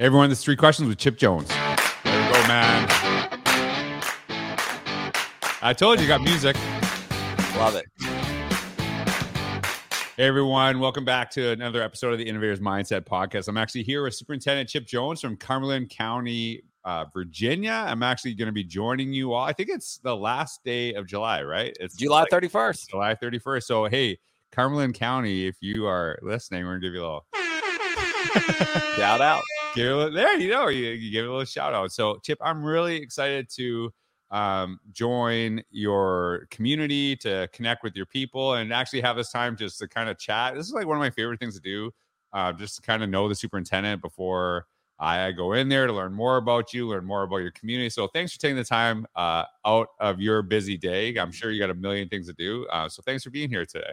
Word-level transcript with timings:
Hey 0.00 0.06
everyone, 0.06 0.28
this 0.28 0.38
is 0.38 0.44
three 0.44 0.54
questions 0.54 0.88
with 0.88 0.96
Chip 0.96 1.16
Jones. 1.16 1.48
There 1.48 2.28
we 2.28 2.32
go, 2.32 2.46
man. 2.46 2.86
I 5.60 5.74
told 5.76 5.98
you, 5.98 6.04
you 6.04 6.08
got 6.08 6.20
music. 6.20 6.54
Love 7.56 7.74
it. 7.74 7.86
Hey 10.16 10.22
everyone, 10.24 10.78
welcome 10.78 11.04
back 11.04 11.32
to 11.32 11.50
another 11.50 11.82
episode 11.82 12.12
of 12.12 12.18
the 12.18 12.28
Innovators 12.28 12.60
Mindset 12.60 13.06
Podcast. 13.06 13.48
I'm 13.48 13.56
actually 13.56 13.82
here 13.82 14.04
with 14.04 14.14
Superintendent 14.14 14.68
Chip 14.68 14.86
Jones 14.86 15.20
from 15.20 15.36
Cumberland 15.36 15.90
County, 15.90 16.62
uh, 16.84 17.06
Virginia. 17.12 17.84
I'm 17.88 18.04
actually 18.04 18.34
going 18.34 18.46
to 18.46 18.52
be 18.52 18.62
joining 18.62 19.12
you 19.12 19.32
all. 19.32 19.44
I 19.44 19.52
think 19.52 19.68
it's 19.68 19.98
the 19.98 20.14
last 20.14 20.62
day 20.62 20.94
of 20.94 21.08
July, 21.08 21.42
right? 21.42 21.76
It's 21.80 21.96
July 21.96 22.20
like 22.20 22.30
31st. 22.30 22.90
July 22.90 23.16
31st. 23.16 23.64
So 23.64 23.86
hey, 23.86 24.20
Cumberland 24.52 24.94
County, 24.94 25.48
if 25.48 25.56
you 25.60 25.86
are 25.86 26.20
listening, 26.22 26.64
we're 26.66 26.78
gonna 26.78 26.82
give 26.82 26.94
you 26.94 27.00
a 27.00 27.02
little 27.02 27.26
Shout 28.96 29.20
out. 29.20 29.42
Give 29.78 29.98
it, 29.98 30.14
there 30.14 30.36
you 30.38 30.50
know 30.50 30.68
you, 30.68 30.90
you 30.90 31.10
give 31.10 31.24
it 31.24 31.28
a 31.28 31.30
little 31.30 31.44
shout 31.44 31.74
out 31.74 31.92
so 31.92 32.18
chip 32.24 32.38
i'm 32.42 32.64
really 32.64 32.96
excited 32.96 33.48
to 33.48 33.90
um, 34.30 34.78
join 34.92 35.62
your 35.70 36.46
community 36.50 37.16
to 37.16 37.48
connect 37.54 37.82
with 37.82 37.96
your 37.96 38.04
people 38.04 38.54
and 38.54 38.74
actually 38.74 39.00
have 39.00 39.16
this 39.16 39.32
time 39.32 39.56
just 39.56 39.78
to 39.78 39.88
kind 39.88 40.10
of 40.10 40.18
chat 40.18 40.54
this 40.54 40.66
is 40.66 40.72
like 40.72 40.86
one 40.86 40.96
of 40.96 41.00
my 41.00 41.08
favorite 41.08 41.40
things 41.40 41.54
to 41.54 41.62
do 41.62 41.90
uh, 42.34 42.52
just 42.52 42.76
to 42.76 42.82
kind 42.82 43.02
of 43.02 43.08
know 43.08 43.26
the 43.28 43.34
superintendent 43.34 44.02
before 44.02 44.66
I 45.00 45.30
go 45.30 45.52
in 45.52 45.68
there 45.68 45.86
to 45.86 45.92
learn 45.92 46.12
more 46.12 46.38
about 46.38 46.74
you, 46.74 46.88
learn 46.88 47.04
more 47.04 47.22
about 47.22 47.38
your 47.38 47.52
community. 47.52 47.88
So 47.88 48.08
thanks 48.08 48.32
for 48.32 48.40
taking 48.40 48.56
the 48.56 48.64
time 48.64 49.06
uh, 49.14 49.44
out 49.64 49.88
of 50.00 50.20
your 50.20 50.42
busy 50.42 50.76
day. 50.76 51.16
I'm 51.16 51.30
sure 51.30 51.52
you 51.52 51.60
got 51.60 51.70
a 51.70 51.74
million 51.74 52.08
things 52.08 52.26
to 52.26 52.32
do. 52.32 52.66
Uh, 52.66 52.88
so 52.88 53.02
thanks 53.06 53.22
for 53.22 53.30
being 53.30 53.48
here 53.48 53.64
today. 53.64 53.92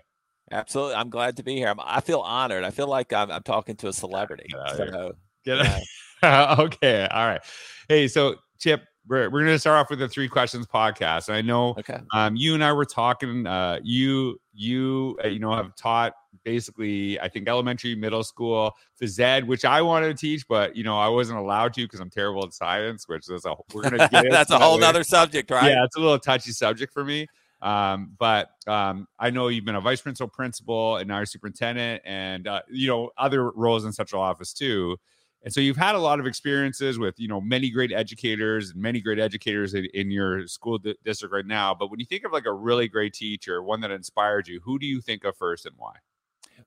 Absolutely. 0.52 0.96
I'm 0.96 1.10
glad 1.10 1.38
to 1.38 1.44
be 1.44 1.56
here. 1.56 1.70
I'm, 1.70 1.80
I 1.80 2.02
feel 2.02 2.20
honored. 2.20 2.64
I 2.64 2.72
feel 2.72 2.88
like 2.88 3.14
I'm, 3.14 3.30
I'm 3.32 3.44
talking 3.44 3.76
to 3.78 3.88
a 3.88 3.94
celebrity. 3.94 4.46
Get 4.50 4.60
out 4.60 4.72
of 4.72 4.78
here. 4.78 4.92
So, 4.92 5.14
Get 5.46 5.60
it? 5.60 5.84
okay. 6.60 7.08
All 7.12 7.28
right. 7.28 7.42
Hey, 7.88 8.08
so 8.08 8.36
Chip, 8.58 8.84
we're, 9.08 9.30
we're 9.30 9.42
going 9.42 9.54
to 9.54 9.60
start 9.60 9.80
off 9.80 9.90
with 9.90 10.00
the 10.00 10.10
three 10.10 10.28
questions 10.28 10.66
podcast. 10.66 11.28
And 11.28 11.38
I 11.38 11.42
know 11.42 11.76
okay. 11.78 12.00
um, 12.14 12.36
you 12.36 12.56
and 12.56 12.64
I 12.64 12.74
were 12.74 12.86
talking. 12.86 13.46
Uh, 13.46 13.80
you 13.84 14.40
you 14.54 15.18
uh, 15.24 15.28
you 15.28 15.40
know 15.40 15.56
have 15.56 15.76
taught 15.76 16.14
basically 16.44 17.20
I 17.20 17.28
think 17.28 17.48
elementary, 17.48 17.96
middle 17.96 18.24
school, 18.24 18.76
phys 19.00 19.20
ed, 19.20 19.48
which 19.48 19.66
I 19.66 19.82
wanted 19.82 20.08
to 20.08 20.14
teach, 20.16 20.48
but 20.48 20.76
you 20.76 20.84
know 20.84 20.98
I 20.98 21.08
wasn't 21.08 21.40
allowed 21.40 21.74
to 21.76 21.84
because 21.84 22.00
I'm 22.00 22.10
terrible 22.10 22.44
at 22.44 22.54
science. 22.54 23.08
Which 23.08 23.30
is 23.30 23.46
a 23.46 23.56
we're 23.74 23.84
gonna 23.84 23.98
get 24.12 24.26
That's 24.32 24.52
a 24.52 24.58
whole 24.58 24.80
nother 24.80 25.04
subject, 25.04 25.52
right? 25.52 25.72
Yeah, 25.72 25.84
it's 25.84 25.96
a 25.96 26.00
little 26.00 26.20
touchy 26.20 26.52
subject 26.52 26.94
for 26.94 27.04
me. 27.04 27.28
Um, 27.62 28.14
but 28.18 28.50
um, 28.68 29.08
I 29.20 29.30
know 29.30 29.48
you've 29.48 29.66
been 29.66 29.76
a 29.76 29.82
vice 29.82 30.02
principal, 30.02 30.30
principal, 30.30 30.98
and 30.98 31.08
now 31.08 31.18
you're 31.18 31.26
superintendent, 31.26 32.02
and 32.06 32.48
uh, 32.48 32.62
you 32.70 32.88
know 32.88 33.12
other 33.18 33.52
roles 33.52 33.86
in 33.86 33.92
central 33.92 34.22
office 34.22 34.54
too. 34.54 34.98
And 35.46 35.54
so 35.54 35.62
you've 35.62 35.78
had 35.78 35.94
a 35.94 36.00
lot 36.00 36.20
of 36.20 36.26
experiences 36.26 36.98
with 36.98 37.20
you 37.20 37.28
know 37.28 37.40
many 37.40 37.70
great 37.70 37.94
educators 37.94 38.72
and 38.72 38.82
many 38.82 39.00
great 39.00 39.20
educators 39.20 39.76
in, 39.76 39.86
in 39.94 40.10
your 40.10 40.48
school 40.48 40.80
di- 40.80 40.96
district 41.06 41.34
right 41.34 41.46
now. 41.46 41.74
But 41.74 41.92
when 41.92 42.00
you 42.00 42.06
think 42.06 42.26
of 42.26 42.34
like 42.34 42.48
a 42.48 42.54
really 42.54 42.88
great 42.88 43.14
teacher, 43.14 43.62
one 43.62 43.80
that 43.82 43.92
inspired 43.92 44.48
you, 44.48 44.60
who 44.66 44.80
do 44.80 44.88
you 44.88 45.00
think 45.02 45.24
of 45.24 45.38
first 45.38 45.68
and 45.68 45.76
why? 45.78 45.94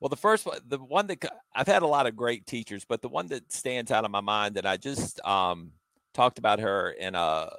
Well, 0.01 0.09
the 0.09 0.17
first 0.17 0.47
one, 0.47 0.61
the 0.67 0.79
one 0.79 1.09
that 1.09 1.25
I've 1.55 1.67
had 1.67 1.83
a 1.83 1.89
lot 1.89 2.07
of 2.07 2.15
great 2.15 2.47
teachers, 2.47 2.85
but 2.85 3.03
the 3.03 3.09
one 3.09 3.27
that 3.29 3.53
stands 3.53 3.91
out 3.91 4.05
in 4.05 4.13
my 4.13 4.21
mind 4.21 4.55
that 4.55 4.65
I 4.65 4.77
just 4.77 5.21
um, 5.27 5.73
talked 6.15 6.39
about 6.39 6.61
her 6.61 6.93
in 6.93 7.17
a 7.17 7.51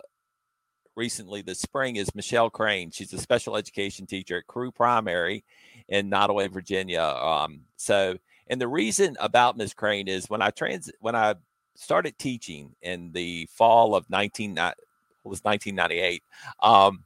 recently 0.95 1.41
this 1.41 1.59
spring 1.59 1.97
is 1.97 2.15
Michelle 2.15 2.49
Crane. 2.49 2.91
She's 2.91 3.11
a 3.13 3.17
special 3.17 3.57
education 3.57 4.05
teacher 4.05 4.37
at 4.37 4.47
Crewe 4.47 4.71
Primary 4.71 5.43
in 5.89 6.07
Nottoway, 6.09 6.47
Virginia. 6.47 7.03
Um, 7.03 7.61
so, 7.75 8.17
and 8.49 8.59
the 8.59 8.67
reason 8.67 9.15
about 9.19 9.57
Miss 9.57 9.73
Crane 9.73 10.07
is 10.07 10.29
when 10.29 10.41
I 10.41 10.49
trans 10.49 10.91
when 10.99 11.15
I 11.15 11.35
started 11.75 12.17
teaching 12.17 12.75
in 12.81 13.11
the 13.13 13.47
fall 13.51 13.95
of 13.95 14.09
19 14.09 14.57
it 14.57 14.75
was 15.23 15.43
1998. 15.43 16.23
Um, 16.61 17.03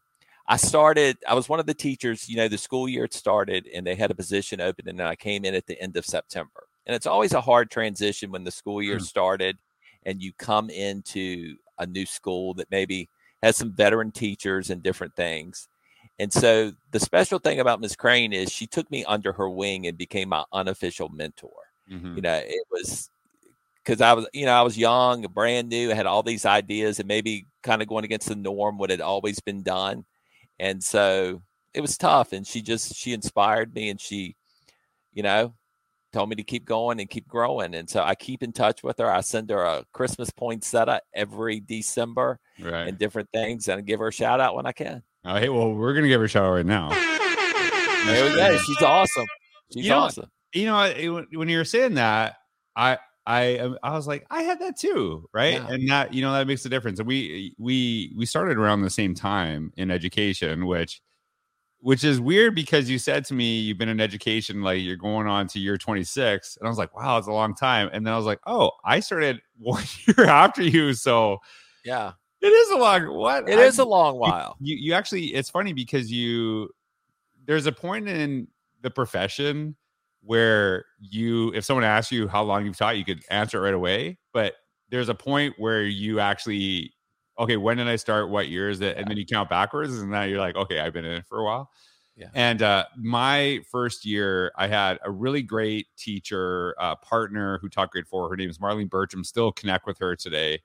I 0.47 0.58
started, 0.58 1.17
I 1.27 1.35
was 1.35 1.47
one 1.47 1.59
of 1.59 1.66
the 1.66 1.73
teachers, 1.73 2.27
you 2.27 2.35
know, 2.35 2.47
the 2.47 2.58
school 2.58 2.90
year 2.90 3.03
had 3.03 3.13
started 3.13 3.67
and 3.73 3.85
they 3.88 3.95
had 3.95 4.12
a 4.12 4.16
position 4.16 4.59
open, 4.59 4.90
and 4.90 5.01
I 5.01 5.16
came 5.16 5.45
in 5.45 5.56
at 5.56 5.67
the 5.67 5.81
end 5.81 5.95
of 5.95 6.06
September. 6.06 6.67
And 6.85 6.95
it's 6.95 7.07
always 7.07 7.34
a 7.34 7.41
hard 7.41 7.72
transition 7.72 8.31
when 8.31 8.44
the 8.44 8.51
school 8.51 8.81
year 8.81 8.97
Hmm. 8.97 9.03
started 9.03 9.57
and 10.06 10.22
you 10.22 10.34
come 10.34 10.69
into 10.69 11.56
a 11.79 11.85
new 11.85 12.06
school 12.06 12.53
that 12.56 12.69
maybe 12.72 13.09
has 13.41 13.56
some 13.56 13.73
veteran 13.73 14.12
teachers 14.12 14.69
and 14.69 14.84
different 14.84 15.16
things. 15.16 15.69
And 16.19 16.31
so 16.31 16.72
the 16.91 17.00
special 17.00 17.40
thing 17.40 17.59
about 17.59 17.81
Miss 17.81 17.96
Crane 17.96 18.34
is 18.34 18.51
she 18.51 18.68
took 18.68 18.90
me 18.91 19.03
under 19.06 19.34
her 19.34 19.50
wing 19.50 19.88
and 19.88 19.97
became 19.97 20.29
my 20.29 20.44
unofficial 20.53 21.09
mentor. 21.09 21.51
Mhm. 21.91 22.16
you 22.16 22.22
know 22.22 22.40
it 22.41 22.66
was 22.72 23.09
because 23.84 24.00
i 24.00 24.13
was 24.13 24.25
you 24.31 24.46
know 24.46 24.53
i 24.53 24.62
was 24.62 24.78
young 24.78 25.23
brand 25.23 25.68
new 25.68 25.90
had 25.90 26.06
all 26.06 26.23
these 26.23 26.46
ideas 26.46 26.97
and 27.00 27.09
maybe 27.09 27.46
kind 27.62 27.81
of 27.81 27.90
going 27.90 28.06
against 28.06 28.29
the 28.29 28.35
norm 28.38 28.78
what 28.78 28.90
had 28.90 29.02
always 29.02 29.41
been 29.41 29.63
done. 29.63 30.06
And 30.59 30.81
so 30.81 31.41
it 31.73 31.81
was 31.81 31.97
tough 31.97 32.31
and 32.31 32.47
she 32.47 32.62
just 32.62 32.96
she 32.96 33.12
inspired 33.12 33.73
me 33.75 33.90
and 33.90 34.00
she 34.00 34.38
you 35.12 35.23
know 35.23 35.56
told 36.13 36.29
me 36.29 36.35
to 36.38 36.44
keep 36.44 36.63
going 36.63 37.02
and 37.02 37.09
keep 37.09 37.28
growing. 37.28 37.75
And 37.75 37.90
so 37.90 38.02
i 38.02 38.16
keep 38.16 38.41
in 38.44 38.53
touch 38.53 38.81
with 38.81 38.97
her. 39.00 39.12
I 39.12 39.19
send 39.19 39.50
her 39.50 39.63
a 39.63 39.84
christmas 39.91 40.29
poinsettia 40.29 41.02
every 41.13 41.59
december 41.59 42.40
Right. 42.62 42.88
and 42.88 42.97
different 42.97 43.29
things 43.34 43.68
and 43.68 43.79
I 43.79 43.81
give 43.81 44.00
her 44.00 44.07
a 44.07 44.13
shout 44.13 44.40
out 44.40 44.56
when 44.56 44.66
i 44.68 44.72
can 44.72 45.03
oh, 45.25 45.35
hey, 45.35 45.50
well, 45.50 45.73
we're 45.73 45.94
gonna 45.94 46.07
give 46.07 46.19
her 46.22 46.25
a 46.25 46.29
shout 46.29 46.45
out 46.45 46.51
right 46.53 46.66
now. 46.66 46.89
we 46.89 48.57
she's 48.59 48.81
awesome. 48.81 49.25
She's 49.73 49.85
You 49.85 49.91
know, 49.91 50.00
awesome. 50.00 50.29
you 50.53 50.66
know 50.66 50.79
it- 50.84 51.09
when 51.09 51.28
when 51.34 51.50
you 51.50 51.57
were 51.57 51.63
saying 51.66 51.95
that 51.95 52.35
i 52.75 52.97
i 53.25 53.57
um, 53.59 53.78
i 53.84 53.91
was 53.91 54.06
like 54.07 54.25
i 54.29 54.41
had 54.44 54.59
that 54.59 54.78
too 54.78 55.28
right? 55.34 55.53
Yeah. 55.53 55.67
and 55.69 55.89
that 55.89 56.13
you 56.13 56.22
know 56.22 56.34
that 56.34 56.45
makes 56.47 56.66
a 56.66 56.69
difference. 56.69 57.00
And 57.00 57.07
we 57.07 57.53
we 57.57 58.13
we 58.17 58.25
started 58.25 58.57
around 58.57 58.81
the 58.81 58.89
same 58.89 59.16
time 59.16 59.72
in 59.78 59.89
education 59.91 60.66
which 60.66 61.01
which 61.79 62.03
is 62.03 62.19
weird 62.19 62.55
because 62.55 62.90
you 62.90 62.97
said 63.00 63.25
to 63.25 63.34
me 63.34 63.59
you've 63.59 63.78
been 63.78 63.90
in 63.90 64.00
education 64.01 64.61
like 64.61 64.81
you're 64.81 64.95
going 64.97 65.28
on 65.28 65.47
to 65.47 65.59
year 65.59 65.78
26 65.78 66.57
and 66.59 66.67
i 66.67 66.69
was 66.69 66.78
like 66.78 66.95
wow 66.95 67.17
it's 67.17 67.28
a 67.28 67.31
long 67.31 67.55
time. 67.55 67.90
And 67.94 68.05
then 68.05 68.13
i 68.13 68.17
was 68.17 68.25
like 68.25 68.40
oh 68.45 68.72
i 68.84 69.00
started 69.00 69.40
one 69.57 69.84
year 70.07 70.25
after 70.28 70.61
you 70.61 70.94
so 70.94 71.38
yeah 71.85 72.13
it 72.43 72.47
is 72.47 72.69
a 72.71 72.77
long 72.77 73.13
what? 73.13 73.49
It 73.49 73.57
I- 73.57 73.63
is 73.63 73.79
a 73.79 73.85
long 73.85 74.17
while. 74.19 74.57
you 74.59 74.75
you 74.75 74.93
actually 74.93 75.27
it's 75.33 75.49
funny 75.49 75.73
because 75.73 76.11
you 76.11 76.69
there's 77.45 77.65
a 77.65 77.71
point 77.71 78.07
in 78.07 78.47
the 78.81 78.89
profession 78.89 79.75
where 80.21 80.85
you 80.99 81.51
if 81.53 81.65
someone 81.65 81.83
asks 81.83 82.11
you 82.11 82.27
how 82.27 82.43
long 82.43 82.65
you've 82.65 82.77
taught 82.77 82.97
you 82.97 83.03
could 83.05 83.21
answer 83.29 83.57
it 83.57 83.61
right 83.61 83.73
away 83.73 84.17
but 84.33 84.55
there's 84.89 85.09
a 85.09 85.15
point 85.15 85.53
where 85.57 85.83
you 85.83 86.19
actually 86.19 86.93
okay 87.39 87.57
when 87.57 87.77
did 87.77 87.87
i 87.87 87.95
start? 87.95 88.29
What 88.29 88.47
year 88.49 88.69
is 88.69 88.79
it? 88.81 88.95
And 88.97 89.07
then 89.09 89.17
you 89.17 89.25
count 89.25 89.49
backwards 89.49 89.97
and 89.99 90.09
now 90.11 90.23
you're 90.23 90.39
like 90.39 90.55
okay 90.55 90.79
i've 90.79 90.93
been 90.93 91.05
in 91.05 91.13
it 91.17 91.25
for 91.27 91.39
a 91.39 91.43
while. 91.43 91.69
Yeah. 92.15 92.27
and 92.35 92.61
uh 92.61 92.85
my 92.97 93.59
first 93.71 94.05
year 94.05 94.51
i 94.55 94.67
had 94.67 94.99
a 95.03 95.09
really 95.11 95.41
great 95.41 95.87
teacher 95.97 96.75
uh 96.79 96.95
partner 96.97 97.57
who 97.59 97.69
taught 97.69 97.89
grade 97.91 98.07
four. 98.07 98.29
Her 98.29 98.35
name 98.37 98.49
is 98.51 98.59
marlene 98.59 98.89
bertram. 98.89 99.23
Still 99.23 99.51
connect 99.51 99.87
with 99.87 99.97
her 99.99 100.15
today 100.15 100.61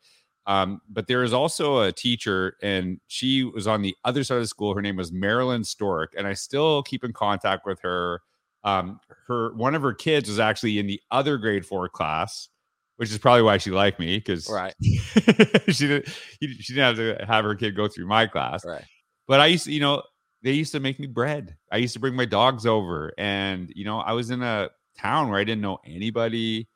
um, 0.48 0.80
but 0.88 1.06
there 1.06 1.22
is 1.22 1.34
also 1.34 1.82
a 1.82 1.92
teacher, 1.92 2.56
and 2.62 2.98
she 3.06 3.44
was 3.44 3.66
on 3.66 3.82
the 3.82 3.94
other 4.02 4.24
side 4.24 4.36
of 4.36 4.42
the 4.42 4.48
school. 4.48 4.74
Her 4.74 4.80
name 4.80 4.96
was 4.96 5.12
Marilyn 5.12 5.62
Stork, 5.62 6.14
and 6.16 6.26
I 6.26 6.32
still 6.32 6.82
keep 6.82 7.04
in 7.04 7.12
contact 7.12 7.66
with 7.66 7.80
her. 7.82 8.22
Um, 8.64 8.98
her 9.26 9.54
one 9.54 9.74
of 9.74 9.82
her 9.82 9.92
kids 9.92 10.26
was 10.26 10.38
actually 10.38 10.78
in 10.78 10.86
the 10.86 11.02
other 11.10 11.36
grade 11.36 11.66
four 11.66 11.86
class, 11.90 12.48
which 12.96 13.10
is 13.10 13.18
probably 13.18 13.42
why 13.42 13.58
she 13.58 13.70
liked 13.70 14.00
me 14.00 14.16
because 14.16 14.48
right 14.48 14.74
she 14.82 15.86
didn't 15.86 16.08
she 16.40 16.74
didn't 16.74 16.76
have 16.78 16.96
to 16.96 17.26
have 17.26 17.44
her 17.44 17.54
kid 17.54 17.76
go 17.76 17.86
through 17.86 18.06
my 18.06 18.26
class. 18.26 18.64
right 18.64 18.84
But 19.26 19.40
I 19.40 19.46
used 19.46 19.66
to, 19.66 19.72
you 19.72 19.80
know, 19.80 20.02
they 20.42 20.52
used 20.52 20.72
to 20.72 20.80
make 20.80 20.98
me 20.98 21.08
bread. 21.08 21.56
I 21.70 21.76
used 21.76 21.92
to 21.92 22.00
bring 22.00 22.16
my 22.16 22.24
dogs 22.24 22.64
over, 22.64 23.12
and 23.18 23.70
you 23.76 23.84
know, 23.84 23.98
I 23.98 24.12
was 24.12 24.30
in 24.30 24.42
a 24.42 24.70
town 24.98 25.28
where 25.28 25.38
I 25.38 25.44
didn't 25.44 25.60
know 25.60 25.78
anybody, 25.84 26.68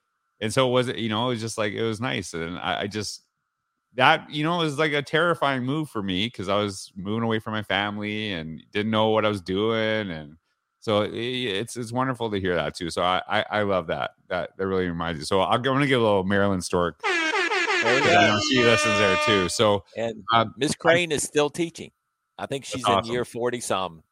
and 0.43 0.53
so 0.53 0.69
it 0.69 0.73
was, 0.73 0.89
you 0.89 1.09
know, 1.09 1.25
it 1.25 1.29
was 1.31 1.41
just 1.41 1.57
like 1.57 1.73
it 1.73 1.83
was 1.83 2.03
nice, 2.03 2.35
and 2.35 2.59
I, 2.59 2.83
I 2.83 2.87
just 2.87 3.23
that 3.95 4.31
you 4.31 4.43
know 4.43 4.59
was 4.59 4.79
like 4.79 4.93
a 4.93 5.03
terrifying 5.03 5.65
move 5.65 5.89
for 5.91 6.03
me 6.03 6.27
because 6.27 6.49
I 6.49 6.57
was 6.57 6.93
moving 6.97 7.23
away 7.23 7.39
from 7.39 7.53
my 7.53 7.63
family 7.63 8.33
and 8.33 8.63
didn't 8.73 8.91
know 8.91 9.09
what 9.11 9.25
I 9.25 9.29
was 9.29 9.41
doing, 9.41 10.11
and 10.11 10.37
so 10.81 11.03
it, 11.03 11.13
it's 11.15 11.77
it's 11.77 11.93
wonderful 11.93 12.31
to 12.31 12.41
hear 12.41 12.55
that 12.55 12.75
too. 12.75 12.91
So 12.91 13.03
I 13.03 13.23
I, 13.29 13.45
I 13.51 13.63
love 13.63 13.87
that 13.89 14.13
that 14.29 14.51
that 14.57 14.67
really 14.67 14.87
reminds 14.89 15.21
you. 15.21 15.27
So 15.27 15.41
I'll, 15.41 15.55
I'm 15.55 15.63
gonna 15.63 15.87
give 15.87 16.01
a 16.01 16.05
little 16.05 16.25
Marilyn 16.25 16.63
Stork. 16.63 17.01
there 17.03 17.95
we 17.95 18.01
'cause 18.01 18.15
I 18.17 18.27
know 18.29 18.35
go 18.35 18.41
she 18.49 18.63
listens 18.63 18.99
there 18.99 19.19
too. 19.27 19.49
So 19.49 19.85
and 19.97 20.23
um, 20.33 20.55
Miss 20.57 20.75
Crane 20.75 21.13
is 21.13 21.23
still 21.23 21.51
teaching. 21.51 21.91
I 22.39 22.47
think 22.47 22.65
she's 22.65 22.85
awesome. 22.85 23.09
in 23.09 23.13
year 23.13 23.25
40 23.25 23.61
some. 23.61 24.03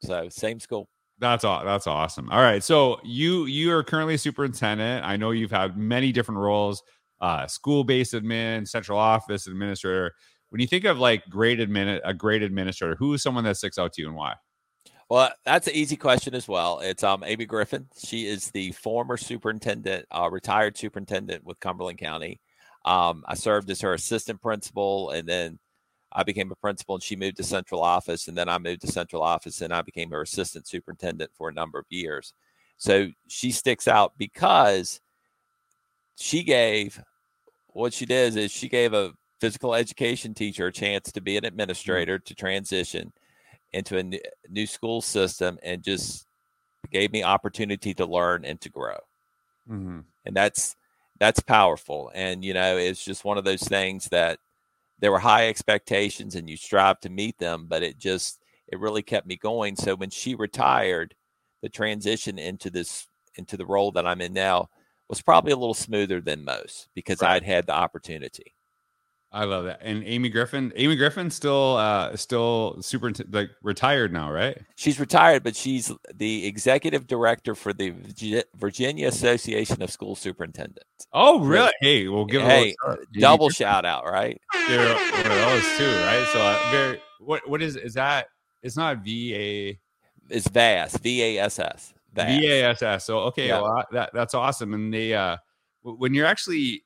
So 0.00 0.28
same 0.28 0.60
school. 0.60 0.88
That's 1.18 1.44
all. 1.44 1.64
That's 1.64 1.86
awesome. 1.86 2.28
All 2.30 2.40
right. 2.40 2.62
So 2.62 3.00
you 3.04 3.46
you 3.46 3.72
are 3.72 3.82
currently 3.82 4.16
superintendent. 4.16 5.04
I 5.04 5.16
know 5.16 5.30
you've 5.30 5.50
had 5.50 5.76
many 5.76 6.12
different 6.12 6.40
roles: 6.40 6.82
uh, 7.24 7.46
school-based 7.46 8.12
admin, 8.12 8.68
central 8.68 8.98
office 8.98 9.46
administrator. 9.46 10.12
When 10.50 10.60
you 10.60 10.66
think 10.66 10.84
of 10.84 10.98
like 10.98 11.22
great 11.30 11.58
admin, 11.58 11.98
a 12.04 12.12
great 12.12 12.42
administrator, 12.42 12.96
who 12.96 13.14
is 13.14 13.22
someone 13.22 13.44
that 13.44 13.56
sticks 13.56 13.78
out 13.78 13.94
to 13.94 14.02
you 14.02 14.08
and 14.08 14.16
why? 14.16 14.34
Well, 15.08 15.30
that's 15.42 15.66
an 15.66 15.74
easy 15.74 15.96
question 15.96 16.34
as 16.34 16.46
well. 16.48 16.80
It's 16.80 17.02
um 17.02 17.24
Amy 17.24 17.46
Griffin. 17.46 17.88
She 17.98 18.26
is 18.26 18.50
the 18.50 18.72
former 18.72 19.16
superintendent, 19.16 20.04
uh, 20.10 20.28
retired 20.30 20.76
superintendent 20.76 21.44
with 21.44 21.58
Cumberland 21.60 21.98
County. 21.98 22.42
Um, 22.84 23.24
I 23.26 23.34
served 23.34 23.70
as 23.70 23.80
her 23.80 23.94
assistant 23.94 24.42
principal, 24.42 25.10
and 25.10 25.26
then 25.26 25.58
I 26.12 26.24
became 26.24 26.52
a 26.52 26.56
principal, 26.56 26.96
and 26.96 27.02
she 27.02 27.16
moved 27.16 27.38
to 27.38 27.42
central 27.42 27.82
office, 27.82 28.28
and 28.28 28.36
then 28.36 28.50
I 28.50 28.58
moved 28.58 28.82
to 28.82 28.92
central 28.92 29.22
office, 29.22 29.62
and 29.62 29.72
I 29.72 29.80
became 29.80 30.10
her 30.10 30.20
assistant 30.20 30.68
superintendent 30.68 31.30
for 31.34 31.48
a 31.48 31.54
number 31.54 31.78
of 31.78 31.86
years. 31.88 32.34
So 32.76 33.08
she 33.28 33.50
sticks 33.50 33.88
out 33.88 34.12
because 34.18 35.00
she 36.16 36.42
gave 36.44 37.00
what 37.74 37.92
she 37.92 38.06
did 38.06 38.36
is 38.36 38.50
she 38.50 38.68
gave 38.68 38.94
a 38.94 39.12
physical 39.40 39.74
education 39.74 40.32
teacher 40.32 40.68
a 40.68 40.72
chance 40.72 41.12
to 41.12 41.20
be 41.20 41.36
an 41.36 41.42
mm-hmm. 41.42 41.48
administrator 41.48 42.18
to 42.18 42.34
transition 42.34 43.12
into 43.72 43.98
a 43.98 44.20
new 44.48 44.66
school 44.66 45.02
system 45.02 45.58
and 45.62 45.82
just 45.82 46.26
gave 46.90 47.12
me 47.12 47.22
opportunity 47.22 47.92
to 47.92 48.06
learn 48.06 48.44
and 48.44 48.60
to 48.60 48.70
grow 48.70 48.96
mm-hmm. 49.68 50.00
and 50.24 50.36
that's 50.36 50.76
that's 51.18 51.40
powerful 51.40 52.10
and 52.14 52.44
you 52.44 52.54
know 52.54 52.76
it's 52.76 53.04
just 53.04 53.24
one 53.24 53.36
of 53.36 53.44
those 53.44 53.62
things 53.62 54.08
that 54.08 54.38
there 55.00 55.10
were 55.10 55.18
high 55.18 55.48
expectations 55.48 56.34
and 56.36 56.48
you 56.48 56.56
strive 56.56 57.00
to 57.00 57.10
meet 57.10 57.36
them 57.38 57.66
but 57.68 57.82
it 57.82 57.98
just 57.98 58.40
it 58.68 58.78
really 58.78 59.02
kept 59.02 59.26
me 59.26 59.36
going 59.36 59.74
so 59.74 59.96
when 59.96 60.10
she 60.10 60.34
retired 60.34 61.14
the 61.62 61.68
transition 61.68 62.38
into 62.38 62.70
this 62.70 63.08
into 63.34 63.56
the 63.56 63.66
role 63.66 63.90
that 63.90 64.06
i'm 64.06 64.20
in 64.20 64.32
now 64.32 64.68
was 65.14 65.22
probably 65.22 65.52
a 65.52 65.56
little 65.56 65.74
smoother 65.74 66.20
than 66.20 66.44
most 66.44 66.88
because 66.94 67.20
right. 67.22 67.36
i'd 67.36 67.42
had 67.44 67.66
the 67.66 67.74
opportunity 67.74 68.54
I 69.34 69.46
love 69.46 69.64
that. 69.64 69.80
And 69.82 70.04
Amy 70.06 70.28
Griffin, 70.28 70.72
Amy 70.76 70.94
Griffin 70.94 71.28
still 71.28 71.76
uh 71.76 72.14
still 72.16 72.76
super 72.80 73.12
like 73.32 73.50
retired 73.62 74.12
now, 74.12 74.30
right? 74.30 74.56
She's 74.76 75.00
retired, 75.00 75.42
but 75.42 75.56
she's 75.56 75.90
the 76.14 76.46
executive 76.46 77.08
director 77.08 77.56
for 77.56 77.72
the 77.72 77.94
Virginia 78.54 79.08
Association 79.08 79.82
of 79.82 79.90
School 79.90 80.14
Superintendents. 80.14 81.08
Oh, 81.12 81.40
really? 81.40 81.72
Hey, 81.80 82.06
we'll 82.06 82.26
give 82.26 82.42
hey, 82.42 82.76
double 83.18 83.50
shout 83.50 83.84
out, 83.84 84.04
right? 84.04 84.40
Of 84.54 84.68
those 84.68 85.78
too, 85.78 85.92
right? 86.04 86.28
So 86.32 86.40
uh, 86.40 86.68
very 86.70 87.02
what 87.18 87.48
what 87.48 87.60
is 87.60 87.74
is 87.74 87.94
that? 87.94 88.28
It's 88.62 88.76
not 88.76 88.98
V 88.98 89.34
A. 89.34 89.80
It's 90.30 90.46
VASS, 90.46 90.96
V 90.98 91.22
A 91.22 91.42
S 91.42 91.58
S. 91.58 91.92
V 92.14 92.46
A 92.46 92.70
S 92.70 92.82
S. 92.82 93.06
So 93.06 93.18
okay, 93.20 93.48
yeah. 93.48 93.60
well 93.60 93.84
that 93.92 94.10
that's 94.12 94.34
awesome. 94.34 94.74
And 94.74 94.92
they 94.92 95.14
uh 95.14 95.36
when 95.82 96.14
you're 96.14 96.26
actually 96.26 96.84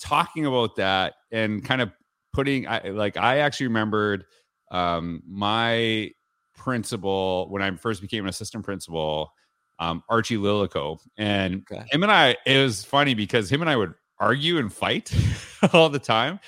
talking 0.00 0.46
about 0.46 0.76
that 0.76 1.14
and 1.30 1.64
kind 1.64 1.80
of 1.80 1.92
putting 2.32 2.66
I, 2.66 2.88
like 2.88 3.16
I 3.16 3.38
actually 3.38 3.66
remembered 3.68 4.24
um, 4.70 5.22
my 5.26 6.10
principal 6.56 7.48
when 7.50 7.62
I 7.62 7.70
first 7.76 8.00
became 8.00 8.24
an 8.24 8.30
assistant 8.30 8.64
principal, 8.64 9.32
um, 9.78 10.02
Archie 10.08 10.36
Lillico, 10.36 10.98
and 11.16 11.64
okay. 11.70 11.84
him 11.90 12.02
and 12.02 12.12
I. 12.12 12.36
It 12.46 12.62
was 12.62 12.84
funny 12.84 13.14
because 13.14 13.50
him 13.50 13.60
and 13.60 13.70
I 13.70 13.76
would 13.76 13.94
argue 14.18 14.58
and 14.58 14.72
fight 14.72 15.12
all 15.72 15.88
the 15.88 15.98
time, 15.98 16.40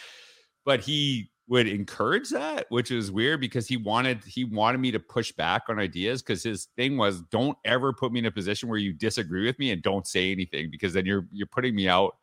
but 0.64 0.80
he 0.80 1.30
would 1.52 1.68
encourage 1.68 2.30
that, 2.30 2.64
which 2.70 2.90
is 2.90 3.10
weird 3.10 3.38
because 3.38 3.68
he 3.68 3.76
wanted 3.76 4.24
he 4.24 4.42
wanted 4.42 4.78
me 4.78 4.90
to 4.90 4.98
push 4.98 5.32
back 5.32 5.64
on 5.68 5.78
ideas 5.78 6.22
because 6.22 6.42
his 6.42 6.68
thing 6.76 6.96
was 6.96 7.20
don't 7.24 7.58
ever 7.66 7.92
put 7.92 8.10
me 8.10 8.20
in 8.20 8.24
a 8.24 8.30
position 8.30 8.70
where 8.70 8.78
you 8.78 8.90
disagree 8.90 9.44
with 9.44 9.58
me 9.58 9.70
and 9.70 9.82
don't 9.82 10.06
say 10.06 10.32
anything 10.32 10.70
because 10.70 10.94
then 10.94 11.04
you're 11.04 11.26
you're 11.30 11.46
putting 11.46 11.74
me 11.74 11.86
out 11.90 12.16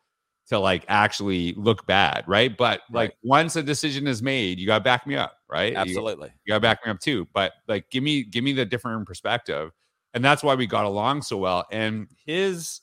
to 0.47 0.57
like 0.57 0.83
actually 0.87 1.53
look 1.53 1.85
bad, 1.85 2.23
right? 2.25 2.57
But 2.57 2.81
like 2.91 3.11
right. 3.11 3.17
once 3.21 3.55
a 3.55 3.61
decision 3.61 4.07
is 4.07 4.23
made, 4.23 4.57
you 4.57 4.65
got 4.65 4.79
to 4.79 4.83
back 4.83 5.05
me 5.05 5.15
up, 5.15 5.37
right? 5.47 5.75
Absolutely. 5.75 6.29
You, 6.29 6.33
you 6.45 6.51
got 6.53 6.55
to 6.55 6.61
back 6.61 6.83
me 6.83 6.91
up 6.91 6.99
too. 6.99 7.27
But 7.31 7.51
like 7.67 7.87
give 7.91 8.01
me 8.01 8.23
give 8.23 8.43
me 8.43 8.53
the 8.53 8.65
different 8.65 9.05
perspective. 9.05 9.69
And 10.15 10.25
that's 10.25 10.41
why 10.41 10.55
we 10.55 10.65
got 10.65 10.85
along 10.85 11.21
so 11.21 11.37
well. 11.37 11.67
And 11.71 12.07
his 12.25 12.81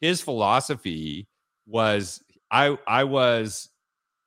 his 0.00 0.22
philosophy 0.22 1.28
was 1.66 2.22
I 2.50 2.78
I 2.86 3.04
was 3.04 3.68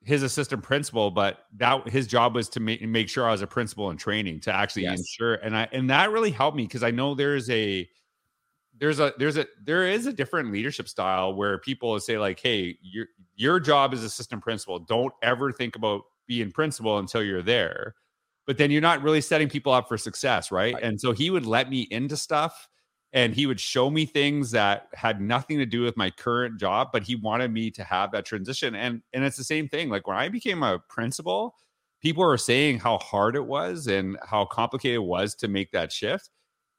his 0.05 0.21
assistant 0.21 0.61
principal, 0.61 1.09
but 1.09 1.45
that 1.57 1.89
his 1.89 2.05
job 2.05 2.35
was 2.35 2.47
to 2.49 2.59
make 2.59 2.81
make 2.83 3.09
sure 3.09 3.27
I 3.27 3.31
was 3.31 3.41
a 3.41 3.47
principal 3.47 3.89
in 3.89 3.97
training 3.97 4.39
to 4.41 4.53
actually 4.53 4.83
yes. 4.83 4.99
ensure 4.99 5.35
and 5.35 5.57
I 5.57 5.67
and 5.71 5.89
that 5.89 6.11
really 6.11 6.29
helped 6.29 6.55
me 6.55 6.63
because 6.63 6.83
I 6.83 6.91
know 6.91 7.15
there's 7.15 7.49
a 7.49 7.89
there's 8.77 8.99
a 8.99 9.13
there's 9.17 9.37
a 9.37 9.47
there 9.63 9.87
is 9.87 10.05
a 10.05 10.13
different 10.13 10.51
leadership 10.51 10.87
style 10.87 11.33
where 11.33 11.57
people 11.57 11.99
say 11.99 12.19
like 12.19 12.39
hey 12.39 12.77
your 12.81 13.07
your 13.35 13.59
job 13.59 13.93
as 13.93 14.03
assistant 14.03 14.43
principal 14.43 14.77
don't 14.77 15.13
ever 15.23 15.51
think 15.51 15.75
about 15.75 16.03
being 16.27 16.51
principal 16.51 16.99
until 16.99 17.23
you're 17.23 17.41
there 17.41 17.95
but 18.45 18.59
then 18.59 18.69
you're 18.69 18.81
not 18.81 19.01
really 19.01 19.21
setting 19.21 19.49
people 19.49 19.73
up 19.73 19.87
for 19.87 19.97
success 19.97 20.51
right, 20.51 20.75
right. 20.75 20.83
and 20.83 21.01
so 21.01 21.13
he 21.13 21.31
would 21.31 21.47
let 21.47 21.69
me 21.69 21.87
into 21.89 22.15
stuff 22.15 22.67
and 23.13 23.33
he 23.33 23.45
would 23.45 23.59
show 23.59 23.89
me 23.89 24.05
things 24.05 24.51
that 24.51 24.87
had 24.93 25.21
nothing 25.21 25.57
to 25.57 25.65
do 25.65 25.81
with 25.81 25.95
my 25.97 26.09
current 26.11 26.59
job 26.59 26.89
but 26.91 27.03
he 27.03 27.15
wanted 27.15 27.51
me 27.51 27.71
to 27.71 27.83
have 27.83 28.11
that 28.11 28.25
transition. 28.25 28.75
And 28.75 29.01
and 29.13 29.23
it's 29.23 29.37
the 29.37 29.43
same 29.43 29.67
thing. 29.69 29.89
Like 29.89 30.07
when 30.07 30.17
i 30.17 30.29
became 30.29 30.63
a 30.63 30.79
principal 30.89 31.55
people 32.01 32.23
were 32.23 32.37
saying 32.37 32.79
how 32.79 32.97
hard 32.99 33.35
it 33.35 33.45
was 33.45 33.87
and 33.87 34.17
how 34.23 34.45
complicated 34.45 34.95
it 34.95 35.03
was 35.03 35.33
to 35.35 35.47
make 35.47 35.71
that 35.71 35.91
shift. 35.91 36.29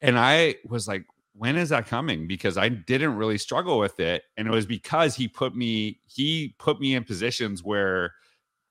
And 0.00 0.18
i 0.18 0.56
was 0.64 0.86
like 0.86 1.04
when 1.38 1.56
is 1.56 1.68
that 1.68 1.86
coming? 1.86 2.26
Because 2.26 2.56
i 2.56 2.68
didn't 2.68 3.16
really 3.16 3.38
struggle 3.38 3.78
with 3.78 4.00
it. 4.00 4.22
And 4.36 4.46
it 4.46 4.50
was 4.50 4.66
because 4.66 5.14
he 5.14 5.28
put 5.28 5.56
me 5.56 6.00
he 6.06 6.54
put 6.58 6.80
me 6.80 6.94
in 6.94 7.04
positions 7.04 7.62
where 7.62 8.12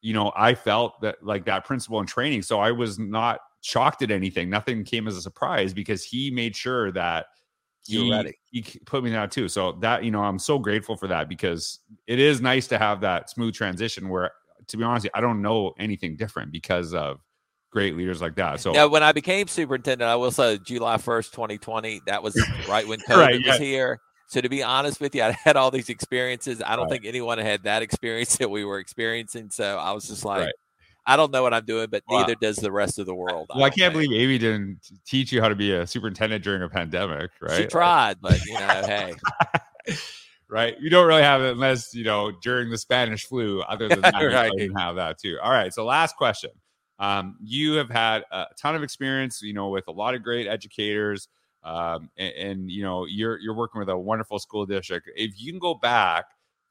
you 0.01 0.13
know 0.13 0.31
i 0.35 0.53
felt 0.53 1.01
that 1.01 1.23
like 1.23 1.45
that 1.45 1.65
principal 1.65 1.99
in 1.99 2.05
training. 2.05 2.43
So 2.43 2.59
i 2.59 2.71
was 2.71 2.99
not 2.99 3.39
shocked 3.61 4.03
at 4.03 4.11
anything. 4.11 4.47
Nothing 4.47 4.83
came 4.83 5.07
as 5.07 5.17
a 5.17 5.21
surprise 5.21 5.73
because 5.73 6.03
he 6.03 6.29
made 6.29 6.55
sure 6.55 6.91
that 6.91 7.25
he, 7.85 8.11
ready. 8.11 8.33
he 8.51 8.61
put 8.85 9.03
me 9.03 9.11
that 9.11 9.31
too 9.31 9.47
so 9.47 9.73
that 9.73 10.03
you 10.03 10.11
know 10.11 10.23
i'm 10.23 10.39
so 10.39 10.57
grateful 10.57 10.95
for 10.95 11.07
that 11.07 11.29
because 11.29 11.79
it 12.07 12.19
is 12.19 12.41
nice 12.41 12.67
to 12.67 12.77
have 12.77 13.01
that 13.01 13.29
smooth 13.29 13.53
transition 13.53 14.09
where 14.09 14.31
to 14.67 14.77
be 14.77 14.83
honest 14.83 15.07
i 15.13 15.21
don't 15.21 15.41
know 15.41 15.73
anything 15.79 16.15
different 16.15 16.51
because 16.51 16.93
of 16.93 17.19
great 17.75 17.97
leaders 17.97 18.21
like 18.21 18.35
that. 18.35 18.61
So 18.61 18.73
yeah, 18.73 18.85
when 18.85 19.03
I 19.03 19.11
became 19.11 19.47
superintendent, 19.47 20.09
I 20.09 20.15
will 20.15 20.31
say 20.31 20.57
July 20.57 20.97
first, 20.97 21.33
twenty 21.33 21.57
twenty. 21.57 22.01
That 22.07 22.23
was 22.23 22.33
right 22.69 22.87
when 22.87 22.99
COVID 23.09 23.17
right, 23.17 23.39
yeah. 23.39 23.51
was 23.51 23.59
here. 23.59 23.99
So 24.27 24.41
to 24.41 24.49
be 24.49 24.63
honest 24.63 25.01
with 25.01 25.13
you, 25.13 25.21
I 25.21 25.31
had 25.31 25.57
all 25.57 25.69
these 25.69 25.89
experiences. 25.89 26.61
I 26.65 26.77
don't 26.77 26.85
right. 26.85 26.93
think 26.93 27.05
anyone 27.05 27.37
had 27.37 27.63
that 27.63 27.83
experience 27.83 28.37
that 28.39 28.49
we 28.49 28.63
were 28.63 28.79
experiencing. 28.79 29.49
So 29.51 29.77
I 29.77 29.91
was 29.91 30.07
just 30.07 30.25
like, 30.25 30.45
right. 30.45 30.53
I 31.07 31.15
don't 31.15 31.31
know 31.31 31.43
what 31.43 31.53
I'm 31.53 31.65
doing, 31.65 31.87
but 31.89 32.03
wow. 32.07 32.21
neither 32.21 32.35
does 32.35 32.57
the 32.57 32.71
rest 32.71 32.99
of 32.99 33.05
the 33.05 33.15
world. 33.15 33.47
Well, 33.53 33.63
I, 33.63 33.67
I 33.67 33.69
can't 33.69 33.93
think. 33.93 34.07
believe 34.07 34.21
Amy 34.21 34.37
didn't 34.37 34.79
teach 35.05 35.31
you 35.31 35.41
how 35.41 35.49
to 35.49 35.55
be 35.55 35.71
a 35.73 35.85
superintendent 35.85 36.43
during 36.43 36.63
a 36.63 36.69
pandemic, 36.69 37.31
right? 37.41 37.57
She 37.57 37.65
tried, 37.67 38.17
but 38.21 38.43
you 38.45 38.53
know, 38.53 38.67
hey. 38.67 39.13
right? 40.49 40.75
You 40.79 40.89
don't 40.89 41.07
really 41.07 41.21
have 41.21 41.41
it 41.41 41.51
unless 41.51 41.93
you 41.93 42.03
know 42.03 42.31
during 42.41 42.69
the 42.69 42.77
Spanish 42.77 43.25
flu. 43.25 43.61
Other 43.61 43.87
than 43.87 44.01
that, 44.01 44.13
right. 44.33 44.51
you 44.55 44.73
have 44.75 44.95
that 44.95 45.19
too. 45.19 45.37
All 45.41 45.51
right. 45.51 45.73
So 45.73 45.85
last 45.85 46.15
question: 46.15 46.51
um, 46.99 47.37
you 47.43 47.73
have 47.73 47.89
had 47.89 48.23
a 48.31 48.45
ton 48.57 48.75
of 48.75 48.83
experience, 48.83 49.41
you 49.41 49.53
know, 49.53 49.69
with 49.69 49.87
a 49.87 49.91
lot 49.91 50.15
of 50.15 50.23
great 50.23 50.47
educators, 50.47 51.27
um, 51.63 52.09
and, 52.17 52.33
and, 52.33 52.71
you 52.71 52.83
know, 52.83 53.05
you're 53.05 53.39
you're 53.39 53.55
working 53.55 53.79
with 53.79 53.89
a 53.89 53.97
wonderful 53.97 54.39
school 54.39 54.65
district. 54.65 55.09
If 55.15 55.33
you 55.37 55.51
can 55.51 55.59
go 55.59 55.73
back 55.73 56.25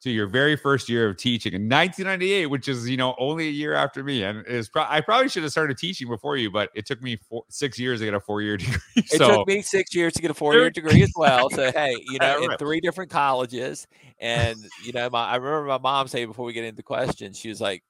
to 0.05 0.11
your 0.11 0.27
very 0.27 0.55
first 0.55 0.89
year 0.89 1.09
of 1.09 1.17
teaching 1.17 1.55
in 1.55 1.63
1998, 1.63 2.47
which 2.47 2.69
is 2.69 2.89
you 2.89 2.97
know 2.97 3.15
only 3.19 3.49
a 3.49 3.51
year 3.51 3.75
after 3.75 4.05
me, 4.05 4.23
and 4.23 4.47
is 4.47 4.69
pro- 4.69 4.87
I 4.87 5.01
probably 5.01 5.29
should 5.29 5.43
have 5.43 5.53
started 5.53 5.79
teaching 5.79 6.09
before 6.09 6.37
you, 6.37 6.51
but 6.51 6.71
it 6.75 6.87
took 6.87 7.03
me 7.03 7.17
four, 7.17 7.45
six 7.49 7.79
years 7.79 8.01
to 8.01 8.05
get 8.05 8.15
a 8.15 8.21
four 8.21 8.43
year 8.43 8.57
degree. 8.59 8.79
It 8.97 9.19
took 9.19 9.49
me 9.49 9.63
six 9.63 9.95
years 9.95 10.13
to 10.13 10.23
get 10.23 10.31
a 10.31 10.35
four 10.43 10.55
year 10.55 10.71
degree 10.71 11.03
as 11.03 11.13
well. 11.17 11.51
So 11.51 11.73
hey, 11.73 11.97
you 12.07 12.19
know, 12.19 12.43
in 12.43 12.57
three 12.59 12.81
different 12.81 13.11
colleges, 13.11 13.87
and 14.21 14.57
you 14.85 14.93
know, 14.93 15.09
my 15.11 15.25
I 15.25 15.37
remember 15.37 15.67
my 15.69 15.79
mom 15.79 16.07
saying 16.07 16.29
before 16.29 16.45
we 16.45 16.53
get 16.53 16.65
into 16.65 16.83
questions, 16.83 17.39
she 17.39 17.49
was 17.49 17.61
like, 17.61 17.83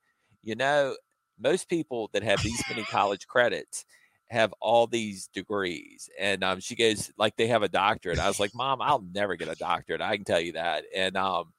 you 0.42 0.54
know, 0.54 0.97
most 1.38 1.68
people 1.68 2.11
that 2.12 2.23
have 2.23 2.40
these 2.42 2.62
many 2.71 2.83
college 2.90 3.26
credits 3.26 3.85
have 4.28 4.54
all 4.61 4.87
these 4.87 5.28
degrees. 5.35 6.09
And 6.18 6.42
um, 6.42 6.61
she 6.61 6.75
goes, 6.75 7.12
like, 7.18 7.37
they 7.37 7.47
have 7.49 7.62
a 7.62 7.68
doctorate. 7.68 8.18
I 8.18 8.26
was 8.26 8.40
like, 8.40 8.54
Mom, 8.54 8.80
I'll 8.80 9.04
never 9.12 9.37
get 9.37 9.49
a 9.49 9.54
doctorate. 9.54 10.00
I 10.00 10.16
can 10.16 10.25
tell 10.25 10.40
you 10.40 10.52
that. 10.52 10.85
And, 10.94 11.16
um, 11.16 11.52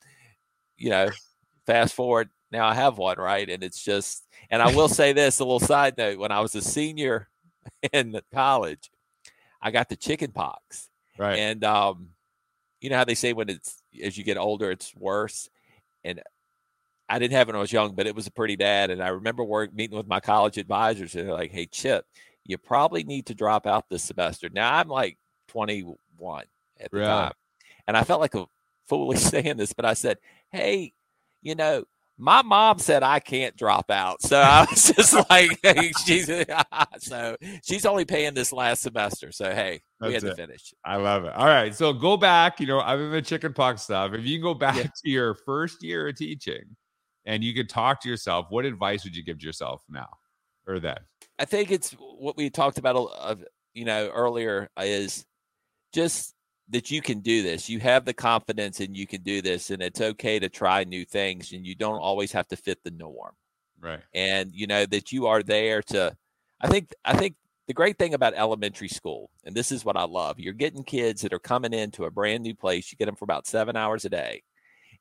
you 0.77 0.89
know, 0.89 1.09
fast 1.65 1.93
forward, 1.93 2.29
now 2.51 2.67
I 2.67 2.73
have 2.73 2.97
one, 2.97 3.17
right? 3.17 3.49
And 3.49 3.63
it's 3.63 3.83
just, 3.83 4.23
and 4.49 4.61
I 4.61 4.73
will 4.75 4.89
say 4.89 5.13
this 5.13 5.39
a 5.39 5.43
little 5.43 5.59
side 5.59 5.97
note 5.97 6.19
when 6.19 6.31
I 6.31 6.39
was 6.39 6.55
a 6.55 6.61
senior 6.61 7.27
in 7.93 8.19
college, 8.33 8.91
I 9.61 9.71
got 9.71 9.89
the 9.89 9.95
chicken 9.95 10.31
pox. 10.31 10.89
Right. 11.17 11.37
And, 11.39 11.63
um, 11.63 12.09
you 12.81 12.89
know 12.89 12.97
how 12.97 13.05
they 13.05 13.15
say 13.15 13.33
when 13.33 13.49
it's, 13.49 13.81
as 14.03 14.17
you 14.17 14.23
get 14.23 14.37
older, 14.37 14.69
it's 14.69 14.93
worse. 14.95 15.49
And 16.03 16.21
I 17.07 17.19
didn't 17.19 17.33
have 17.33 17.47
it 17.47 17.51
when 17.51 17.57
I 17.57 17.61
was 17.61 17.71
young, 17.71 17.95
but 17.95 18.07
it 18.07 18.15
was 18.15 18.27
a 18.27 18.31
pretty 18.31 18.55
bad. 18.55 18.89
And 18.89 19.01
I 19.01 19.09
remember 19.09 19.43
work 19.43 19.73
meeting 19.73 19.97
with 19.97 20.07
my 20.07 20.19
college 20.19 20.57
advisors, 20.57 21.15
and 21.15 21.27
they're 21.27 21.35
like, 21.35 21.51
"Hey, 21.51 21.67
Chip, 21.67 22.05
you 22.43 22.57
probably 22.57 23.03
need 23.03 23.27
to 23.27 23.35
drop 23.35 23.67
out 23.67 23.89
this 23.89 24.03
semester." 24.03 24.49
Now 24.51 24.73
I'm 24.73 24.87
like 24.87 25.17
21 25.49 26.45
at 26.79 26.91
the 26.91 26.99
time, 27.01 27.33
and 27.87 27.95
I 27.95 28.03
felt 28.03 28.21
like 28.21 28.35
a 28.35 28.45
foolish 28.87 29.19
saying 29.21 29.57
this, 29.57 29.73
but 29.73 29.85
I 29.85 29.93
said, 29.93 30.17
"Hey, 30.55 30.93
you 31.41 31.55
know, 31.55 31.85
my 32.17 32.41
mom 32.41 32.79
said 32.79 33.03
I 33.03 33.19
can't 33.19 33.55
drop 33.57 33.91
out. 33.91 34.21
So 34.21 34.39
I 34.39 34.65
was 34.69 34.91
just 34.95 35.13
like, 35.29 35.59
hey, 35.63 35.91
she's 36.05 36.27
so 36.99 37.35
she's 37.63 37.85
only 37.85 38.05
paying 38.05 38.33
this 38.33 38.53
last 38.53 38.81
semester. 38.81 39.31
So 39.31 39.53
hey, 39.53 39.81
we 40.01 40.13
had 40.13 40.23
it. 40.23 40.29
to 40.29 40.35
finish. 40.35 40.73
I 40.83 40.95
love 40.95 41.25
it. 41.25 41.33
All 41.33 41.45
right. 41.45 41.75
So 41.75 41.93
go 41.93 42.17
back, 42.17 42.59
you 42.59 42.67
know, 42.67 42.79
other 42.79 43.09
than 43.09 43.23
chicken 43.23 43.53
pox 43.53 43.83
stuff, 43.83 44.13
if 44.13 44.25
you 44.25 44.37
can 44.37 44.43
go 44.43 44.53
back 44.53 44.77
yeah. 44.77 44.83
to 44.83 45.09
your 45.09 45.33
first 45.33 45.83
year 45.83 46.07
of 46.07 46.15
teaching 46.15 46.63
and 47.25 47.43
you 47.43 47.53
could 47.53 47.69
talk 47.69 48.01
to 48.01 48.09
yourself, 48.09 48.47
what 48.49 48.65
advice 48.65 49.03
would 49.03 49.15
you 49.15 49.23
give 49.23 49.39
to 49.39 49.45
yourself 49.45 49.81
now 49.89 50.07
or 50.67 50.79
then? 50.79 50.97
I 51.37 51.45
think 51.45 51.71
it's 51.71 51.91
what 51.91 52.37
we 52.37 52.49
talked 52.49 52.77
about, 52.77 52.95
uh, 53.17 53.35
you 53.73 53.83
know, 53.83 54.09
earlier 54.13 54.69
is 54.79 55.25
just 55.91 56.33
that 56.69 56.89
you 56.89 57.01
can 57.01 57.19
do 57.19 57.43
this. 57.43 57.69
You 57.69 57.79
have 57.79 58.05
the 58.05 58.13
confidence 58.13 58.79
and 58.79 58.97
you 58.97 59.05
can 59.05 59.21
do 59.21 59.41
this, 59.41 59.69
and 59.69 59.81
it's 59.81 60.01
okay 60.01 60.39
to 60.39 60.49
try 60.49 60.83
new 60.83 61.05
things, 61.05 61.51
and 61.51 61.65
you 61.65 61.75
don't 61.75 61.99
always 61.99 62.31
have 62.31 62.47
to 62.49 62.57
fit 62.57 62.83
the 62.83 62.91
norm. 62.91 63.33
Right. 63.79 64.01
And 64.13 64.51
you 64.53 64.67
know 64.67 64.85
that 64.85 65.11
you 65.11 65.27
are 65.27 65.43
there 65.43 65.81
to. 65.83 66.15
I 66.61 66.67
think. 66.67 66.93
I 67.03 67.15
think 67.15 67.35
the 67.67 67.73
great 67.73 67.97
thing 67.97 68.13
about 68.13 68.33
elementary 68.35 68.87
school, 68.87 69.29
and 69.43 69.55
this 69.55 69.71
is 69.71 69.83
what 69.83 69.97
I 69.97 70.03
love, 70.03 70.39
you're 70.39 70.53
getting 70.53 70.83
kids 70.83 71.21
that 71.21 71.33
are 71.33 71.39
coming 71.39 71.73
into 71.73 72.05
a 72.05 72.11
brand 72.11 72.43
new 72.43 72.55
place. 72.55 72.91
You 72.91 72.97
get 72.97 73.05
them 73.05 73.15
for 73.15 73.25
about 73.25 73.47
seven 73.47 73.75
hours 73.75 74.05
a 74.05 74.09
day, 74.09 74.43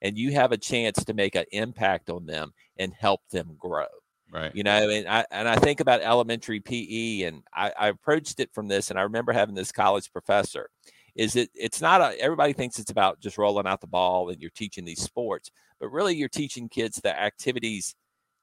and 0.03 0.19
you 0.19 0.33
have 0.33 0.53
a 0.53 0.59
chance 0.59 1.05
to 1.05 1.15
make 1.15 1.35
an 1.35 1.45
impact 1.53 2.11
on 2.11 2.27
them 2.27 2.53
and 2.79 2.93
help 2.93 3.21
them 3.31 3.57
grow. 3.59 3.87
Right. 4.31 4.55
You 4.55 4.65
know, 4.65 4.89
and 4.91 5.07
I 5.09 5.25
and 5.31 5.49
I 5.49 5.57
think 5.57 5.81
about 5.81 6.03
elementary 6.03 6.61
PE, 6.61 7.23
and 7.23 7.43
I, 7.55 7.73
I 7.79 7.89
approached 7.89 8.41
it 8.41 8.53
from 8.53 8.69
this, 8.69 8.91
and 8.91 8.99
I 8.99 9.03
remember 9.03 9.33
having 9.33 9.55
this 9.55 9.73
college 9.73 10.13
professor 10.13 10.69
is 11.15 11.37
it 11.37 11.51
it's 11.55 11.81
not 11.81 12.01
a 12.01 12.19
everybody 12.21 12.53
thinks 12.53 12.79
it's 12.79 12.91
about 12.91 13.21
just 13.21 13.39
rolling 13.39 13.67
out 13.67 13.81
the 13.81 13.87
ball 13.87 14.31
and 14.31 14.41
you're 14.41 14.51
teaching 14.51 14.85
these 14.85 15.03
sports 15.03 15.51
but 15.81 15.89
really 15.89 16.15
you're 16.15 16.29
teaching 16.29 16.69
kids 16.69 17.01
the 17.03 17.21
activities 17.21 17.95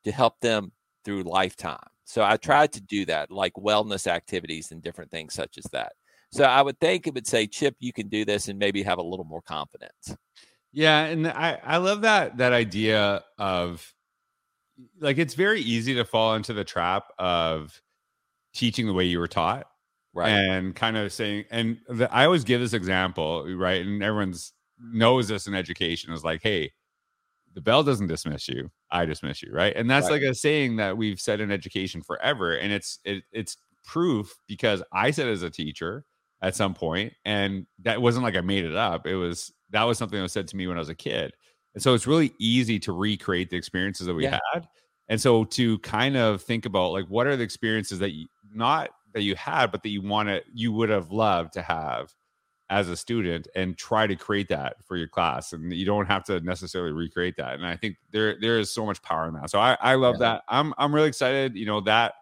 to 0.03 0.11
help 0.11 0.39
them 0.41 0.71
through 1.03 1.23
lifetime. 1.23 1.79
So 2.05 2.23
i 2.23 2.37
tried 2.37 2.71
to 2.73 2.81
do 2.81 3.05
that 3.05 3.31
like 3.31 3.53
wellness 3.53 4.07
activities 4.07 4.71
and 4.71 4.81
different 4.81 5.11
things 5.11 5.33
such 5.33 5.57
as 5.57 5.65
that. 5.71 5.93
So 6.31 6.43
i 6.43 6.61
would 6.61 6.79
think 6.79 7.07
it 7.07 7.13
would 7.13 7.27
say 7.27 7.47
chip 7.47 7.75
you 7.79 7.93
can 7.93 8.07
do 8.07 8.25
this 8.25 8.47
and 8.47 8.57
maybe 8.57 8.83
have 8.83 8.99
a 8.99 9.03
little 9.03 9.25
more 9.25 9.41
confidence. 9.41 10.15
Yeah 10.71 11.03
and 11.05 11.27
i 11.27 11.59
i 11.63 11.77
love 11.77 12.01
that 12.01 12.37
that 12.37 12.53
idea 12.53 13.23
of 13.37 13.93
like 14.99 15.17
it's 15.17 15.33
very 15.33 15.61
easy 15.61 15.95
to 15.95 16.05
fall 16.05 16.35
into 16.35 16.53
the 16.53 16.63
trap 16.63 17.05
of 17.19 17.81
teaching 18.53 18.87
the 18.87 18.93
way 18.93 19.05
you 19.05 19.19
were 19.19 19.27
taught 19.27 19.67
right 20.13 20.29
and 20.29 20.75
kind 20.75 20.97
of 20.97 21.11
saying 21.11 21.45
and 21.51 21.77
the, 21.87 22.11
i 22.13 22.25
always 22.25 22.43
give 22.43 22.59
this 22.59 22.73
example 22.73 23.45
right 23.55 23.85
and 23.85 24.03
everyone's 24.03 24.53
knows 24.79 25.27
this 25.27 25.47
in 25.47 25.53
education 25.53 26.11
is 26.11 26.23
like 26.23 26.41
hey 26.41 26.71
the 27.53 27.61
bell 27.61 27.83
doesn't 27.83 28.07
dismiss 28.07 28.47
you 28.47 28.69
i 28.91 29.05
dismiss 29.05 29.41
you 29.41 29.51
right 29.53 29.75
and 29.75 29.89
that's 29.89 30.05
right. 30.05 30.21
like 30.21 30.23
a 30.23 30.33
saying 30.33 30.75
that 30.75 30.97
we've 30.97 31.19
said 31.19 31.39
in 31.39 31.51
education 31.51 32.01
forever 32.01 32.55
and 32.55 32.71
it's 32.73 32.99
it, 33.05 33.23
it's 33.31 33.57
proof 33.85 34.37
because 34.47 34.83
i 34.91 35.11
said 35.11 35.27
as 35.27 35.43
a 35.43 35.49
teacher 35.49 36.03
at 36.41 36.55
some 36.55 36.73
point 36.73 37.13
and 37.25 37.65
that 37.79 38.01
wasn't 38.01 38.23
like 38.23 38.35
i 38.35 38.41
made 38.41 38.65
it 38.65 38.75
up 38.75 39.05
it 39.05 39.15
was 39.15 39.51
that 39.69 39.83
was 39.83 39.97
something 39.97 40.17
that 40.17 40.23
was 40.23 40.33
said 40.33 40.47
to 40.47 40.55
me 40.55 40.67
when 40.67 40.77
i 40.77 40.79
was 40.79 40.89
a 40.89 40.95
kid 40.95 41.33
and 41.73 41.81
so 41.81 41.93
it's 41.93 42.07
really 42.07 42.33
easy 42.39 42.79
to 42.79 42.91
recreate 42.91 43.49
the 43.49 43.57
experiences 43.57 44.07
that 44.07 44.13
we 44.13 44.23
yeah. 44.23 44.39
had 44.53 44.67
and 45.07 45.19
so 45.19 45.43
to 45.43 45.77
kind 45.79 46.17
of 46.17 46.41
think 46.41 46.65
about 46.65 46.91
like 46.91 47.05
what 47.07 47.27
are 47.27 47.35
the 47.35 47.43
experiences 47.43 47.99
that 47.99 48.11
you 48.11 48.27
not 48.53 48.89
that 49.13 49.23
you 49.23 49.35
had, 49.35 49.71
but 49.71 49.83
that 49.83 49.89
you 49.89 50.01
want 50.01 50.29
to, 50.29 50.41
you 50.53 50.71
would 50.71 50.89
have 50.89 51.11
loved 51.11 51.53
to 51.53 51.61
have 51.61 52.13
as 52.69 52.87
a 52.87 52.95
student 52.95 53.47
and 53.53 53.77
try 53.77 54.07
to 54.07 54.15
create 54.15 54.47
that 54.47 54.77
for 54.85 54.95
your 54.95 55.07
class. 55.07 55.51
And 55.51 55.73
you 55.73 55.85
don't 55.85 56.05
have 56.05 56.23
to 56.25 56.39
necessarily 56.39 56.93
recreate 56.93 57.35
that. 57.37 57.55
And 57.55 57.65
I 57.65 57.75
think 57.75 57.97
there, 58.11 58.37
there 58.39 58.59
is 58.59 58.73
so 58.73 58.85
much 58.85 59.01
power 59.01 59.27
in 59.27 59.33
that. 59.33 59.49
So 59.49 59.59
I, 59.59 59.77
I 59.81 59.95
love 59.95 60.15
yeah. 60.15 60.19
that. 60.19 60.43
I'm, 60.47 60.73
I'm 60.77 60.95
really 60.95 61.09
excited. 61.09 61.55
You 61.55 61.65
know, 61.65 61.81
that, 61.81 62.13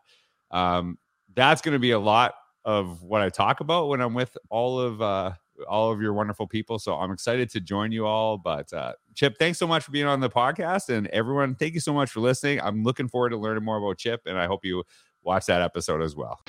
um, 0.50 0.98
that's 1.36 1.62
going 1.62 1.74
to 1.74 1.79
be 1.79 1.91
a 1.91 2.00
lot 2.00 2.34
of 2.65 3.03
what 3.03 3.22
I 3.22 3.29
talk 3.29 3.60
about 3.60 3.89
when 3.89 4.01
I'm 4.01 4.15
with 4.15 4.36
all 4.50 4.79
of, 4.79 5.01
uh, 5.01 5.34
all 5.67 5.91
of 5.91 6.01
your 6.01 6.13
wonderful 6.13 6.48
people. 6.48 6.79
So 6.79 6.96
I'm 6.96 7.12
excited 7.12 7.50
to 7.51 7.60
join 7.60 7.91
you 7.91 8.05
all. 8.05 8.38
But 8.38 8.72
uh, 8.74 8.93
Chip, 9.13 9.38
thanks 9.38 9.60
so 9.60 9.67
much 9.67 9.84
for 9.84 9.91
being 9.91 10.08
on 10.08 10.19
the 10.19 10.29
podcast. 10.29 10.89
And 10.89 11.08
everyone, 11.08 11.55
thank 11.55 11.74
you 11.74 11.79
so 11.79 11.93
much 11.93 12.10
for 12.10 12.22
listening. 12.22 12.60
I'm 12.62 12.84
looking 12.84 13.08
forward 13.08 13.29
to 13.31 13.38
learning 13.38 13.65
more 13.65 13.77
about 13.77 13.98
Chip, 13.98 14.22
and 14.25 14.38
I 14.38 14.48
hope 14.48 14.63
you 14.63 14.84
watch 15.23 15.45
that 15.47 15.61
episode 15.61 16.01
as 16.01 16.15
well. 16.15 16.39